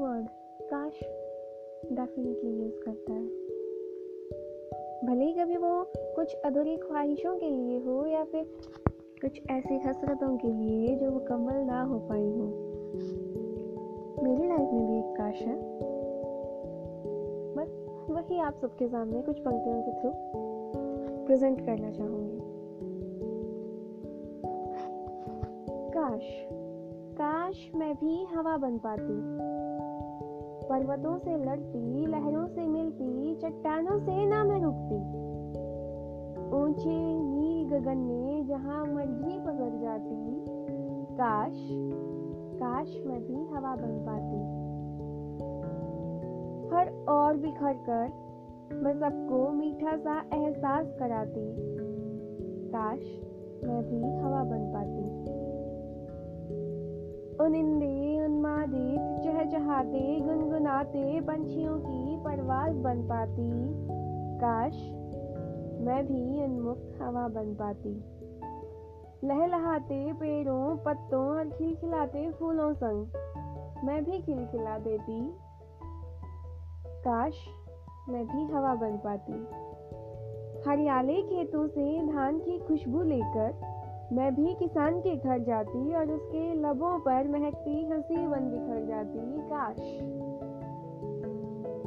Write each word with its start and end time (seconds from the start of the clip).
Word 0.00 0.26
काश 0.62 0.92
definitely 1.92 2.50
use 2.50 2.80
करता 2.88 3.12
है। 3.12 3.26
भले 5.06 5.24
ही 5.24 5.32
कभी 5.32 5.56
वो 5.56 5.92
कुछ 5.96 6.34
अधूरी 6.34 6.76
ख्वाहिशों 6.76 7.36
के 7.36 7.50
लिए 7.50 7.78
हो 7.78 8.06
या 8.06 8.24
फिर 8.24 8.44
कुछ 9.22 9.40
ऐसी 9.50 9.78
हसरतों 9.78 10.36
के 10.36 10.48
लिए 10.48 10.96
जो 10.96 11.10
मुकम्मल 11.10 11.54
ना 11.54 11.82
हो 11.82 11.98
पाई 11.98 12.30
हो। 12.30 12.44
मेरी 14.22 14.48
लाइफ 14.48 14.72
में 14.72 14.86
भी 14.88 14.98
एक 14.98 15.16
काश 15.16 15.42
है। 15.42 15.62
बस 17.54 17.86
वही 18.10 18.38
आप 18.40 18.54
सबके 18.54 18.88
सामने 18.88 19.22
कुछ 19.22 19.38
पंक्तियों 19.38 19.82
के 19.82 19.92
थ्रू 19.92 20.12
प्रेजेंट 21.26 21.66
करना 21.66 21.90
चाहूँगी। 21.90 22.40
काश 25.90 26.46
काश 27.12 27.70
मैं 27.74 27.94
भी 27.94 28.24
हवा 28.24 28.56
बन 28.56 28.78
पाती। 28.78 29.50
पर्वतों 30.70 31.18
से 31.18 31.36
लड़ती, 31.44 32.06
लहरों 32.06 32.46
से 32.46 32.66
मिलती, 32.66 33.34
चट्टानों 33.34 33.98
से 33.98 34.26
ना 34.26 34.44
मैं 34.44 34.60
रुकती। 34.60 34.96
ऊँचे 36.56 37.20
नील 37.22 37.68
गगन 37.68 37.98
में 37.98 38.46
जहाँ 38.46 38.86
मर्ज़ी 38.86 39.38
पकड़ 39.38 39.80
जाती, 39.80 40.40
काश 41.14 41.68
काश 42.62 43.02
मैं 43.06 43.20
भी 43.24 43.34
हवा 43.34 43.76
बन 43.76 43.98
पाती। 44.08 44.40
हर 46.74 47.04
और 47.08 47.36
बिखर 47.36 47.72
कर 47.72 48.08
मैं 48.74 48.94
सबको 49.00 49.50
मीठा 49.50 49.96
सा 49.96 50.18
एहसास 50.34 50.86
कराती, 50.98 51.54
काश 52.68 53.00
मैं 53.64 53.82
भी 53.84 54.24
हवा 54.24 54.44
बन 54.44 54.72
पाती। 54.74 55.04
उनिंदे 57.44 58.24
उन्मादित 58.24 58.89
चहचहाते 59.80 60.20
गुनगुनाते 60.20 61.20
पंछियों 61.20 61.78
की 61.78 62.16
परवाज 62.16 62.76
बन 62.76 63.02
पाती। 63.02 63.50
काश 64.40 64.74
मैं 65.80 66.06
भी 66.06 66.44
उन्मुक्त 66.44 66.98
हवा 67.02 67.28
बन 67.28 67.54
पाती। 67.54 68.04
लहलहाते 69.26 70.12
पेड़ों, 70.12 70.76
पत्तों 70.76 71.28
और 71.28 71.48
खिलखिलाते 71.48 72.30
फूलों 72.30 72.74
संग 72.74 73.06
मैं 73.84 74.04
भी 74.04 74.22
खिलखिला 74.22 74.78
देती। 74.78 75.34
काश 77.00 77.34
मैं 78.08 78.26
भी 78.26 78.52
हवा 78.52 78.74
बन 78.74 78.96
पाती। 79.06 79.46
हरियाले 80.70 81.22
खेतों 81.22 81.66
से 81.66 82.06
धान 82.12 82.38
की 82.38 82.58
खुशबू 82.58 83.02
लेकर 83.02 83.69
मैं 84.12 84.34
भी 84.34 84.54
किसान 84.54 85.00
के 85.00 85.16
घर 85.16 85.38
जाती 85.38 85.94
और 85.94 86.10
उसके 86.10 86.54
लबों 86.54 86.98
पर 86.98 87.28
महकती, 87.28 87.86
हँसी 87.86 88.16
बन 88.16 88.50
बिखर 88.50 88.86
जाती। 88.86 89.42
काश। 89.48 89.76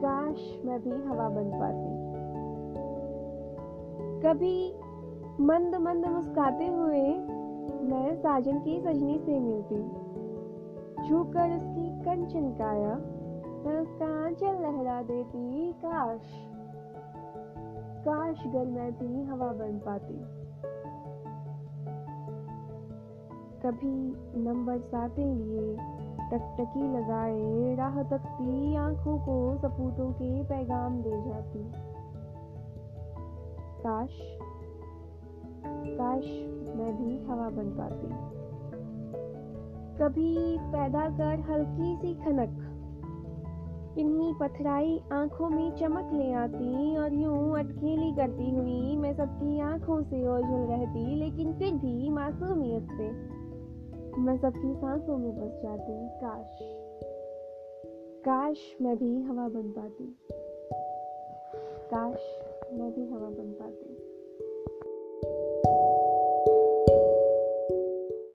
काश 0.00 0.62
मैं 0.64 0.82
भी 0.82 0.90
हवा 0.90 1.28
बन 1.28 1.50
पाती। 1.54 2.04
कभी 4.28 4.74
मंद 5.40 5.74
मंद 5.74 6.06
मुस्काते 6.06 6.66
हुए 6.66 7.02
मैं 7.90 8.14
साजन 8.14 8.58
की 8.58 8.80
सजनी 8.80 9.18
से 9.18 9.40
मिलती। 9.40 9.88
छूकर 11.08 11.56
उसकी 11.56 12.00
कंचन 12.00 12.50
काया, 12.50 12.96
मैं 13.64 13.80
उसका 13.80 14.24
आंचल 14.24 14.62
लहरा 14.62 15.02
देती। 15.02 15.72
काश। 15.72 16.20
काश 18.08 18.46
गर 18.46 18.66
मैं 18.66 18.92
भी 18.92 19.22
हवा 19.22 19.52
बन 19.52 19.78
पाती। 19.78 20.44
कभी 23.66 24.16
नंबर 24.42 24.78
साते 24.78 25.34
लिए 25.34 25.76
टकटकी 26.30 26.98
लगाए, 26.98 27.74
राह 27.74 28.02
तकती, 28.02 28.76
आँखों 28.76 29.18
को 29.18 29.58
सपूतों 29.58 30.12
के 30.12 30.44
पैगाम 30.44 31.02
दे 31.02 31.10
जाती। 31.10 31.72
काश 33.82 34.10
काश 35.98 36.24
मैं 36.76 36.96
भी 36.96 37.26
हवा 37.26 37.50
बन 37.50 37.70
पाती। 37.70 38.06
कभी 39.98 40.58
पैदा 40.58 41.10
कर 41.10 41.40
हल्की 41.40 41.96
सी 41.96 42.14
खनक। 42.14 42.70
इन्हीं 43.98 44.34
पथराई 44.34 45.00
आँखों 45.12 45.48
में 45.48 45.76
चमक 45.76 46.10
ले 46.12 46.32
आती, 46.32 46.96
और 46.96 47.14
यूँ 47.14 47.58
अटखेली 47.58 48.12
करती 48.12 48.50
हुई 48.50 48.96
मैं 48.96 49.14
सबकी 49.14 49.60
आँखों 49.60 50.02
से 50.02 50.28
ओझल 50.28 50.66
रहती, 50.70 51.16
लेकिन 51.16 51.52
फिर 51.52 51.72
भी 51.72 52.10
मासूमियत 52.10 52.82
से। 52.82 53.43
मैं 54.18 54.38
सबकी 54.38 54.74
सांसों 54.74 55.18
में 55.18 55.36
बस 55.36 55.62
जाती 55.62 56.08
काश। 56.08 56.58
काश 58.24 58.76
मैं 58.82 58.96
भी 58.96 59.22
हवा 59.22 59.48
बन 59.48 59.62
पाती। 59.62 60.18
काश 61.90 62.38
मैं 62.72 62.92
भी 62.94 63.13